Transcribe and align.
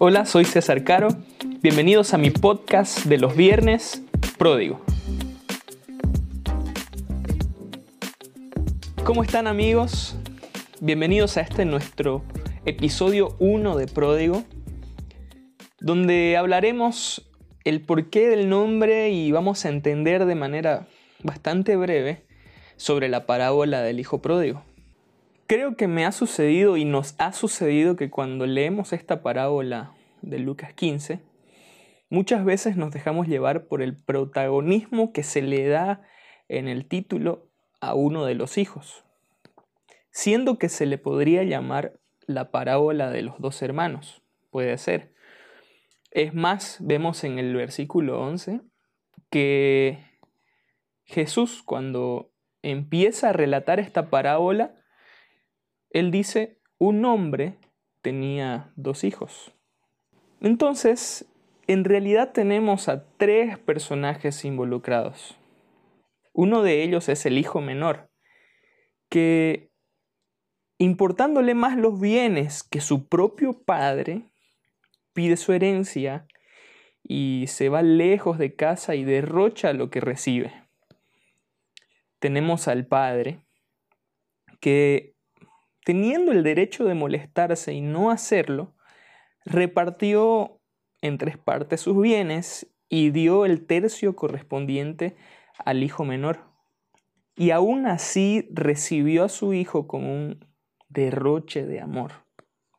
Hola, 0.00 0.26
soy 0.26 0.44
César 0.44 0.84
Caro. 0.84 1.08
Bienvenidos 1.60 2.14
a 2.14 2.18
mi 2.18 2.30
podcast 2.30 3.06
de 3.06 3.18
los 3.18 3.34
viernes, 3.34 4.00
Pródigo. 4.38 4.80
¿Cómo 9.02 9.24
están 9.24 9.48
amigos? 9.48 10.14
Bienvenidos 10.80 11.36
a 11.36 11.40
este 11.40 11.64
nuestro 11.64 12.22
episodio 12.64 13.34
1 13.40 13.76
de 13.76 13.88
Pródigo, 13.88 14.44
donde 15.80 16.36
hablaremos 16.36 17.28
el 17.64 17.80
porqué 17.80 18.28
del 18.28 18.48
nombre 18.48 19.10
y 19.10 19.32
vamos 19.32 19.64
a 19.64 19.68
entender 19.68 20.26
de 20.26 20.36
manera 20.36 20.86
bastante 21.24 21.74
breve 21.74 22.22
sobre 22.76 23.08
la 23.08 23.26
parábola 23.26 23.82
del 23.82 23.98
Hijo 23.98 24.22
Pródigo. 24.22 24.62
Creo 25.48 25.76
que 25.76 25.88
me 25.88 26.04
ha 26.04 26.12
sucedido 26.12 26.76
y 26.76 26.84
nos 26.84 27.14
ha 27.16 27.32
sucedido 27.32 27.96
que 27.96 28.10
cuando 28.10 28.44
leemos 28.44 28.92
esta 28.92 29.22
parábola 29.22 29.94
de 30.20 30.38
Lucas 30.40 30.74
15, 30.74 31.20
muchas 32.10 32.44
veces 32.44 32.76
nos 32.76 32.92
dejamos 32.92 33.28
llevar 33.28 33.64
por 33.64 33.80
el 33.80 33.96
protagonismo 33.96 35.10
que 35.14 35.22
se 35.22 35.40
le 35.40 35.66
da 35.66 36.02
en 36.48 36.68
el 36.68 36.84
título 36.84 37.48
a 37.80 37.94
uno 37.94 38.26
de 38.26 38.34
los 38.34 38.58
hijos, 38.58 39.06
siendo 40.10 40.58
que 40.58 40.68
se 40.68 40.84
le 40.84 40.98
podría 40.98 41.44
llamar 41.44 41.98
la 42.26 42.50
parábola 42.50 43.08
de 43.08 43.22
los 43.22 43.40
dos 43.40 43.62
hermanos, 43.62 44.20
puede 44.50 44.76
ser. 44.76 45.14
Es 46.10 46.34
más, 46.34 46.76
vemos 46.80 47.24
en 47.24 47.38
el 47.38 47.56
versículo 47.56 48.20
11 48.20 48.60
que 49.30 49.98
Jesús 51.04 51.62
cuando 51.64 52.30
empieza 52.60 53.30
a 53.30 53.32
relatar 53.32 53.80
esta 53.80 54.10
parábola, 54.10 54.77
él 55.90 56.10
dice, 56.10 56.58
un 56.78 57.04
hombre 57.04 57.56
tenía 58.02 58.72
dos 58.76 59.04
hijos. 59.04 59.52
Entonces, 60.40 61.26
en 61.66 61.84
realidad 61.84 62.32
tenemos 62.32 62.88
a 62.88 63.04
tres 63.16 63.58
personajes 63.58 64.44
involucrados. 64.44 65.36
Uno 66.32 66.62
de 66.62 66.82
ellos 66.82 67.08
es 67.08 67.26
el 67.26 67.36
hijo 67.36 67.60
menor, 67.60 68.10
que 69.08 69.70
importándole 70.78 71.54
más 71.54 71.76
los 71.76 72.00
bienes 72.00 72.62
que 72.62 72.80
su 72.80 73.08
propio 73.08 73.62
padre, 73.64 74.22
pide 75.12 75.36
su 75.36 75.52
herencia 75.52 76.26
y 77.02 77.46
se 77.48 77.68
va 77.68 77.82
lejos 77.82 78.38
de 78.38 78.54
casa 78.54 78.94
y 78.94 79.04
derrocha 79.04 79.72
lo 79.72 79.90
que 79.90 80.00
recibe. 80.00 80.52
Tenemos 82.20 82.68
al 82.68 82.86
padre, 82.86 83.40
que 84.60 85.17
teniendo 85.88 86.32
el 86.32 86.42
derecho 86.42 86.84
de 86.84 86.92
molestarse 86.92 87.72
y 87.72 87.80
no 87.80 88.10
hacerlo, 88.10 88.74
repartió 89.46 90.60
en 91.00 91.16
tres 91.16 91.38
partes 91.38 91.80
sus 91.80 91.98
bienes 91.98 92.70
y 92.90 93.08
dio 93.08 93.46
el 93.46 93.64
tercio 93.64 94.14
correspondiente 94.14 95.16
al 95.56 95.82
hijo 95.82 96.04
menor. 96.04 96.40
Y 97.36 97.52
aún 97.52 97.86
así 97.86 98.50
recibió 98.52 99.24
a 99.24 99.30
su 99.30 99.54
hijo 99.54 99.86
con 99.86 100.04
un 100.04 100.44
derroche 100.90 101.64
de 101.64 101.80
amor 101.80 102.12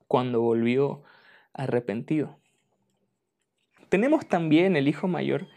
cuando 0.07 0.41
volvió 0.41 1.01
arrepentido. 1.51 2.37
Tenemos 3.89 4.27
también 4.27 4.75
el 4.75 4.87
hijo 4.87 5.07
mayor 5.07 5.47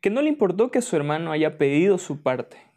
que 0.00 0.08
no 0.08 0.22
le 0.22 0.30
importó 0.30 0.70
que 0.70 0.80
su 0.80 0.96
hermano 0.96 1.30
haya 1.30 1.58
pedido 1.58 1.98
su 1.98 2.22
parte 2.22 2.69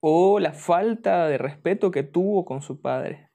o 0.00 0.40
la 0.40 0.52
falta 0.52 1.28
de 1.28 1.38
respeto 1.38 1.90
que 1.90 2.02
tuvo 2.02 2.44
con 2.44 2.62
su 2.62 2.80
padre, 2.80 3.30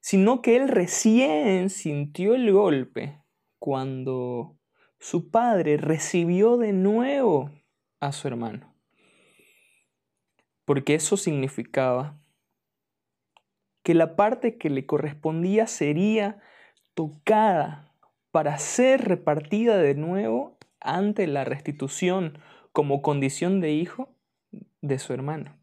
sino 0.00 0.42
que 0.42 0.56
él 0.56 0.68
recién 0.68 1.70
sintió 1.70 2.34
el 2.34 2.52
golpe 2.52 3.22
cuando 3.58 4.58
su 4.98 5.30
padre 5.30 5.76
recibió 5.76 6.56
de 6.56 6.72
nuevo 6.72 7.50
a 8.00 8.12
su 8.12 8.28
hermano. 8.28 8.74
Porque 10.64 10.94
eso 10.94 11.16
significaba 11.16 12.20
que 13.82 13.94
la 13.94 14.16
parte 14.16 14.58
que 14.58 14.68
le 14.68 14.84
correspondía 14.84 15.66
sería 15.66 16.40
tocada 16.94 17.94
para 18.30 18.58
ser 18.58 19.04
repartida 19.08 19.78
de 19.78 19.94
nuevo 19.94 20.58
ante 20.80 21.26
la 21.26 21.44
restitución 21.44 22.38
como 22.72 23.02
condición 23.02 23.60
de 23.60 23.72
hijo 23.72 24.14
de 24.82 24.98
su 24.98 25.12
hermano. 25.12 25.57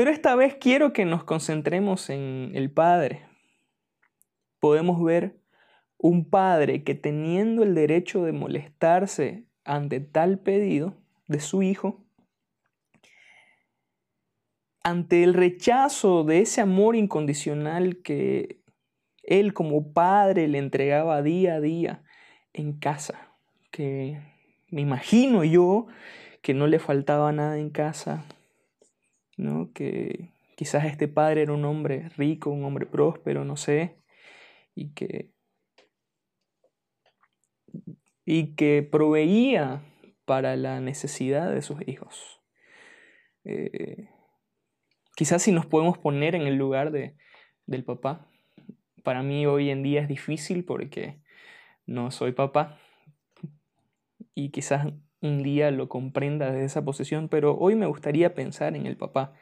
Pero 0.00 0.12
esta 0.12 0.34
vez 0.34 0.54
quiero 0.54 0.94
que 0.94 1.04
nos 1.04 1.24
concentremos 1.24 2.08
en 2.08 2.52
el 2.54 2.70
Padre. 2.70 3.26
Podemos 4.58 5.04
ver 5.04 5.36
un 5.98 6.24
padre 6.24 6.84
que 6.84 6.94
teniendo 6.94 7.64
el 7.64 7.74
derecho 7.74 8.24
de 8.24 8.32
molestarse 8.32 9.44
ante 9.62 10.00
tal 10.00 10.38
pedido 10.38 10.94
de 11.26 11.40
su 11.40 11.62
hijo, 11.62 12.02
ante 14.82 15.22
el 15.22 15.34
rechazo 15.34 16.24
de 16.24 16.40
ese 16.40 16.62
amor 16.62 16.96
incondicional 16.96 18.00
que 18.00 18.62
él 19.22 19.52
como 19.52 19.92
padre 19.92 20.48
le 20.48 20.56
entregaba 20.56 21.20
día 21.20 21.56
a 21.56 21.60
día 21.60 22.02
en 22.54 22.72
casa, 22.72 23.34
que 23.70 24.18
me 24.70 24.80
imagino 24.80 25.44
yo 25.44 25.88
que 26.40 26.54
no 26.54 26.66
le 26.68 26.78
faltaba 26.78 27.32
nada 27.32 27.58
en 27.58 27.68
casa, 27.68 28.24
que 29.72 30.30
quizás 30.56 30.84
este 30.84 31.08
padre 31.08 31.42
era 31.42 31.52
un 31.52 31.64
hombre 31.64 32.10
rico, 32.16 32.50
un 32.50 32.64
hombre 32.64 32.86
próspero, 32.86 33.44
no 33.44 33.56
sé, 33.56 33.96
y 34.74 34.90
que, 34.90 35.30
y 38.24 38.54
que 38.54 38.82
proveía 38.82 39.82
para 40.24 40.56
la 40.56 40.80
necesidad 40.80 41.52
de 41.52 41.62
sus 41.62 41.86
hijos. 41.88 42.40
Eh, 43.44 44.10
quizás 45.16 45.42
si 45.42 45.52
nos 45.52 45.66
podemos 45.66 45.98
poner 45.98 46.34
en 46.34 46.42
el 46.42 46.56
lugar 46.56 46.90
de, 46.90 47.16
del 47.66 47.84
papá, 47.84 48.26
para 49.02 49.22
mí 49.22 49.46
hoy 49.46 49.70
en 49.70 49.82
día 49.82 50.02
es 50.02 50.08
difícil 50.08 50.64
porque 50.64 51.20
no 51.86 52.10
soy 52.10 52.32
papá 52.32 52.78
y 54.34 54.50
quizás 54.50 54.86
un 55.20 55.42
día 55.42 55.70
lo 55.70 55.88
comprenda 55.88 56.50
desde 56.50 56.64
esa 56.64 56.84
posición, 56.84 57.28
pero 57.28 57.56
hoy 57.58 57.74
me 57.74 57.86
gustaría 57.86 58.34
pensar 58.34 58.76
en 58.76 58.86
el 58.86 58.96
papá. 58.96 59.32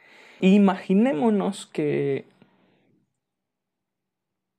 Imaginémonos 0.41 1.67
que 1.67 2.25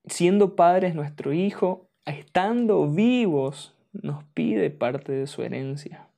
siendo 0.06 0.56
padres 0.56 0.94
nuestro 0.94 1.32
hijo, 1.32 1.90
estando 2.04 2.88
vivos, 2.90 3.76
nos 3.92 4.24
pide 4.24 4.70
parte 4.70 5.12
de 5.12 5.26
su 5.26 5.42
herencia. 5.42 6.10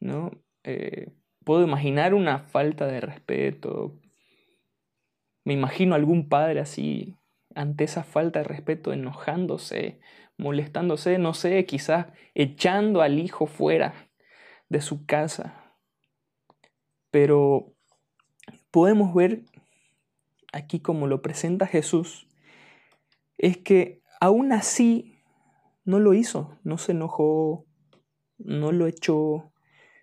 ¿no? 0.00 0.30
Eh, 0.64 1.12
puedo 1.44 1.64
imaginar 1.64 2.14
una 2.14 2.40
falta 2.40 2.86
de 2.86 3.00
respeto. 3.00 3.98
Me 5.44 5.54
imagino 5.54 5.94
algún 5.94 6.28
padre 6.28 6.60
así, 6.60 7.16
ante 7.58 7.82
esa 7.82 8.04
falta 8.04 8.38
de 8.38 8.44
respeto, 8.44 8.92
enojándose, 8.92 9.98
molestándose, 10.36 11.18
no 11.18 11.34
sé, 11.34 11.66
quizás 11.66 12.06
echando 12.36 13.02
al 13.02 13.18
hijo 13.18 13.48
fuera 13.48 14.08
de 14.68 14.80
su 14.80 15.06
casa. 15.06 15.74
Pero 17.10 17.74
podemos 18.70 19.12
ver 19.12 19.42
aquí 20.52 20.78
como 20.78 21.08
lo 21.08 21.20
presenta 21.20 21.66
Jesús, 21.66 22.28
es 23.38 23.56
que 23.56 24.02
aún 24.20 24.52
así 24.52 25.20
no 25.84 25.98
lo 25.98 26.14
hizo, 26.14 26.56
no 26.62 26.78
se 26.78 26.92
enojó, 26.92 27.66
no 28.38 28.70
lo 28.70 28.86
echó, 28.86 29.52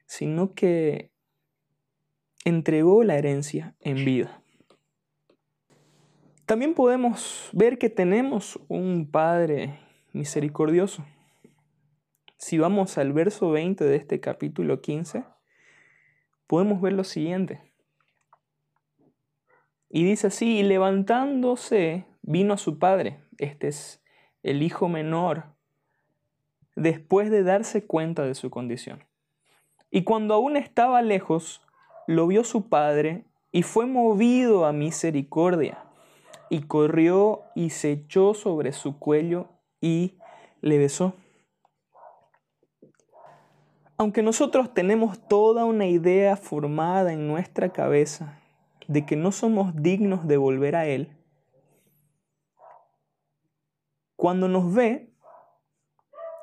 sino 0.08 0.54
que 0.56 1.14
entregó 2.44 3.06
la 3.06 3.16
herencia 3.16 3.78
en 3.80 4.04
vida. 4.04 4.42
También 6.46 6.76
podemos 6.76 7.50
ver 7.54 7.80
que 7.80 7.90
tenemos 7.90 8.60
un 8.68 9.10
Padre 9.10 9.80
misericordioso. 10.14 11.04
Si 12.38 12.60
vamos 12.60 13.00
al 13.00 13.14
verso 13.14 13.50
20 13.50 13.84
de 13.84 13.96
este 13.96 14.20
capítulo 14.20 14.80
15, 14.80 15.24
podemos 16.46 16.82
ver 16.82 16.94
lo 16.94 17.04
siguiente. 17.04 17.74
Y 19.90 20.04
dice 20.04 20.28
así, 20.28 20.60
y 20.60 20.64
levantándose 20.64 22.06
vino 22.22 22.54
a 22.54 22.58
su 22.58 22.78
padre, 22.78 23.22
este 23.38 23.70
es 23.70 24.04
el 24.44 24.62
hijo 24.62 24.88
menor, 24.90 25.46
después 26.76 27.32
de 27.32 27.44
darse 27.44 27.88
cuenta 27.88 28.24
de 28.24 28.36
su 28.36 28.50
condición. 28.50 29.04
Y 29.90 30.04
cuando 30.04 30.34
aún 30.34 30.58
estaba 30.58 31.02
lejos, 31.02 31.62
lo 32.08 32.28
vio 32.28 32.44
su 32.44 32.70
padre 32.70 33.26
y 33.52 33.64
fue 33.64 33.86
movido 33.86 34.66
a 34.66 34.74
misericordia, 34.74 35.85
y 36.50 36.64
corrió 36.64 37.44
y 37.56 37.72
se 37.72 37.92
echó 37.92 38.34
sobre 38.34 38.72
su 38.74 39.00
cuello 39.00 39.50
y 39.82 40.18
le 40.62 40.78
besó. 40.78 41.14
Aunque 43.98 44.22
nosotros 44.22 44.74
tenemos 44.74 45.26
toda 45.28 45.64
una 45.66 45.88
idea 45.88 46.36
formada 46.36 47.14
en 47.14 47.28
nuestra 47.28 47.70
cabeza 47.72 48.40
de 48.88 49.06
que 49.06 49.16
no 49.16 49.32
somos 49.32 49.74
dignos 49.76 50.28
de 50.28 50.38
volver 50.38 50.76
a 50.76 50.86
Él, 50.86 51.16
cuando 54.16 54.48
nos 54.48 54.74
ve, 54.74 55.14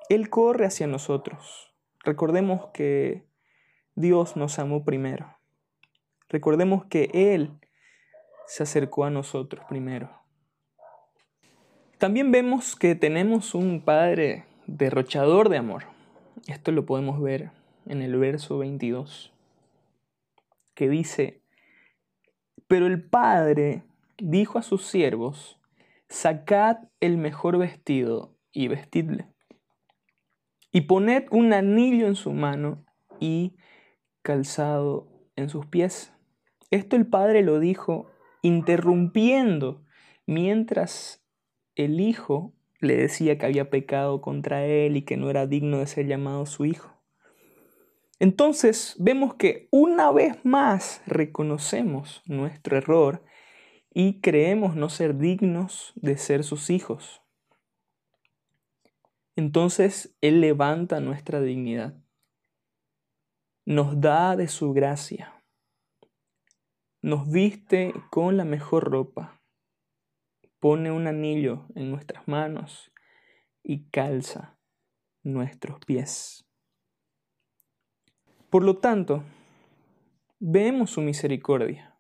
Él 0.09 0.31
corre 0.31 0.67
hacia 0.67 0.87
nosotros. 0.87 1.75
Recordemos 2.05 2.67
que 2.73 3.27
Dios 3.95 4.37
nos 4.37 4.59
amó 4.59 4.85
primero. 4.85 5.37
Recordemos 6.29 6.87
que 6.87 7.11
Él 7.13 7.59
se 8.53 8.65
acercó 8.65 9.07
a 9.07 9.11
nosotros 9.11 9.65
primero. 9.67 10.11
También 11.97 12.31
vemos 12.31 12.77
que 12.77 12.95
tenemos 12.95 13.55
un 13.55 13.81
Padre 13.81 14.45
derrochador 14.67 15.49
de 15.49 15.57
amor. 15.57 15.85
Esto 16.47 16.71
lo 16.71 16.85
podemos 16.85 17.19
ver 17.19 17.51
en 17.87 18.03
el 18.03 18.15
verso 18.19 18.59
22, 18.59 19.33
que 20.75 20.91
dice, 20.91 21.41
pero 22.67 22.87
el 22.87 23.03
Padre 23.03 23.85
dijo 24.19 24.59
a 24.59 24.63
sus 24.63 24.85
siervos, 24.85 25.59
sacad 26.11 26.77
el 27.01 27.17
mejor 27.17 27.57
vestido 27.57 28.37
y 28.53 28.69
vestidle, 28.69 29.29
y 30.71 30.83
poned 30.83 31.25
un 31.31 31.55
anillo 31.55 32.07
en 32.07 32.17
su 32.17 32.35
mano 32.35 32.85
y 33.19 33.57
calzado 34.21 35.09
en 35.37 35.49
sus 35.49 35.65
pies. 35.65 36.13
Esto 36.71 36.97
el 36.97 37.07
Padre 37.07 37.41
lo 37.41 37.59
dijo 37.59 38.12
interrumpiendo 38.43 39.85
mientras 40.27 41.25
el 41.75 42.00
Hijo 42.00 42.53
le 42.81 42.97
decía 42.97 43.39
que 43.39 43.47
había 43.47 43.71
pecado 43.71 44.21
contra 44.21 44.67
él 44.67 44.97
y 44.97 45.03
que 45.03 45.17
no 45.17 45.31
era 45.31 45.47
digno 45.47 45.79
de 45.79 45.87
ser 45.87 46.06
llamado 46.06 46.44
su 46.47 46.65
Hijo. 46.65 46.93
Entonces 48.19 48.94
vemos 49.00 49.35
que 49.35 49.69
una 49.73 50.12
vez 50.12 50.44
más 50.44 51.03
reconocemos 51.06 52.23
nuestro 52.27 52.77
error 52.77 53.25
y 53.93 54.21
creemos 54.21 54.77
no 54.77 54.89
ser 54.89 55.19
dignos 55.19 55.93
de 55.97 56.17
ser 56.17 56.44
sus 56.44 56.71
hijos. 56.71 57.23
Entonces 59.35 60.17
Él 60.21 60.41
levanta 60.41 61.00
nuestra 61.00 61.41
dignidad, 61.41 61.94
nos 63.65 64.00
da 64.00 64.37
de 64.37 64.49
su 64.49 64.73
gracia, 64.73 65.42
nos 67.03 67.29
viste 67.29 67.93
con 68.11 68.37
la 68.37 68.45
mejor 68.45 68.91
ropa, 68.91 69.41
pone 70.61 70.93
un 70.93 71.09
anillo 71.09 71.67
en 71.75 71.91
nuestras 71.91 72.29
manos 72.29 72.93
y 73.65 73.91
calza 73.91 74.57
nuestros 75.25 75.81
pies. 75.85 76.47
Por 78.51 78.63
lo 78.63 78.79
tanto, 78.79 79.25
vemos 80.39 80.91
su 80.91 81.01
misericordia, 81.01 81.99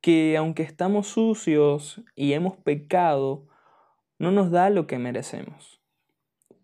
que 0.00 0.38
aunque 0.38 0.62
estamos 0.62 1.08
sucios 1.08 2.02
y 2.14 2.32
hemos 2.32 2.56
pecado, 2.56 3.46
no 4.18 4.30
nos 4.30 4.50
da 4.50 4.70
lo 4.70 4.86
que 4.86 4.98
merecemos 4.98 5.82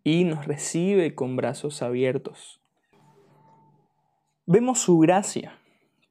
y 0.03 0.25
nos 0.25 0.47
recibe 0.47 1.15
con 1.15 1.37
brazos 1.37 1.83
abiertos. 1.83 2.63
Vemos 4.47 4.79
su 4.79 4.99
gracia, 4.99 5.59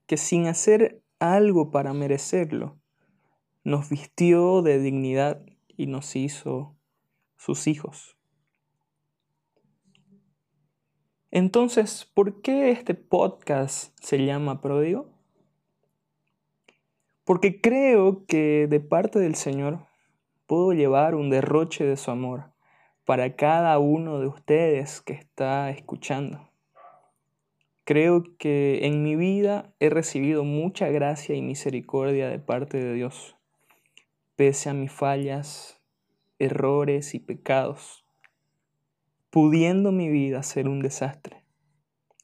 que 0.07 0.17
sin 0.17 0.47
hacer 0.47 1.01
algo 1.19 1.71
para 1.71 1.93
merecerlo, 1.93 2.77
nos 3.63 3.89
vistió 3.89 4.61
de 4.61 4.79
dignidad 4.79 5.43
y 5.67 5.87
nos 5.87 6.15
hizo 6.15 6.75
sus 7.37 7.67
hijos. 7.67 8.15
Entonces, 11.31 12.09
¿por 12.13 12.41
qué 12.41 12.71
este 12.71 12.93
podcast 12.93 13.93
se 14.01 14.25
llama 14.25 14.61
Pródigo? 14.61 15.09
Porque 17.25 17.59
creo 17.59 18.25
que 18.25 18.67
de 18.69 18.79
parte 18.79 19.19
del 19.19 19.35
Señor 19.35 19.85
puedo 20.45 20.73
llevar 20.73 21.15
un 21.15 21.29
derroche 21.29 21.83
de 21.83 21.97
su 21.97 22.11
amor 22.11 22.53
para 23.03 23.35
cada 23.35 23.79
uno 23.79 24.19
de 24.19 24.27
ustedes 24.27 25.01
que 25.01 25.13
está 25.13 25.71
escuchando. 25.71 26.54
Creo 27.85 28.23
que 28.37 28.85
en 28.85 29.01
mi 29.03 29.15
vida 29.15 29.73
he 29.79 29.89
recibido 29.89 30.43
mucha 30.43 30.89
gracia 30.89 31.35
y 31.35 31.41
misericordia 31.41 32.27
de 32.27 32.39
parte 32.39 32.77
de 32.83 32.93
Dios, 32.93 33.37
pese 34.35 34.69
a 34.69 34.73
mis 34.73 34.91
fallas, 34.91 35.81
errores 36.37 37.15
y 37.15 37.19
pecados 37.19 38.05
pudiendo 39.35 39.91
mi 39.91 40.07
vida 40.07 40.43
ser 40.43 40.69
un 40.69 40.79
desastre. 40.79 41.43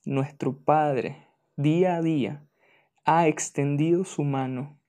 Nuestro 0.06 0.56
Padre, 0.56 1.28
día 1.58 1.98
a 1.98 2.02
día, 2.02 2.46
ha 3.04 3.28
extendido 3.28 4.06
su 4.06 4.24
mano 4.24 4.80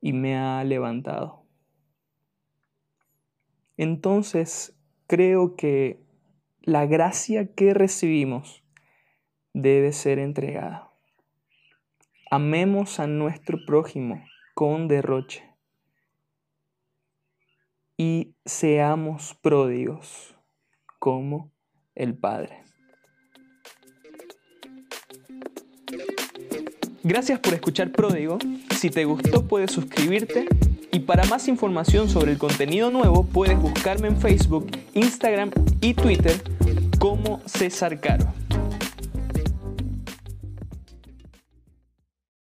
y 0.00 0.12
me 0.12 0.36
ha 0.36 0.62
levantado. 0.62 1.42
Entonces, 3.76 4.78
creo 5.08 5.56
que 5.56 6.00
la 6.62 6.86
gracia 6.86 7.52
que 7.54 7.74
recibimos 7.74 8.62
debe 9.56 9.92
ser 9.92 10.18
entregada. 10.18 10.90
Amemos 12.30 13.00
a 13.00 13.06
nuestro 13.06 13.58
prójimo 13.66 14.22
con 14.54 14.86
derroche 14.86 15.44
y 17.96 18.34
seamos 18.44 19.34
pródigos 19.40 20.36
como 20.98 21.50
el 21.94 22.14
Padre. 22.14 22.64
Gracias 27.02 27.38
por 27.38 27.54
escuchar 27.54 27.92
Pródigo. 27.92 28.38
Si 28.76 28.90
te 28.90 29.06
gustó 29.06 29.48
puedes 29.48 29.70
suscribirte 29.70 30.46
y 30.92 31.00
para 31.00 31.24
más 31.24 31.48
información 31.48 32.10
sobre 32.10 32.32
el 32.32 32.38
contenido 32.38 32.90
nuevo 32.90 33.24
puedes 33.24 33.58
buscarme 33.58 34.08
en 34.08 34.20
Facebook, 34.20 34.70
Instagram 34.92 35.50
y 35.80 35.94
Twitter 35.94 36.42
como 36.98 37.40
César 37.46 37.98
Caro. 38.00 38.45